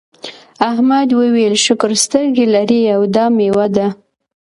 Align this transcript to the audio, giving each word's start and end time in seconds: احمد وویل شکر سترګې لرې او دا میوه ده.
احمد 0.71 1.07
وویل 1.19 1.55
شکر 1.65 1.91
سترګې 2.05 2.45
لرې 2.53 2.81
او 2.95 3.01
دا 3.15 3.25
میوه 3.35 3.65
ده. 3.75 3.87